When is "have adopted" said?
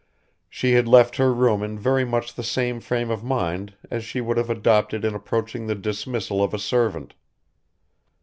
4.37-5.05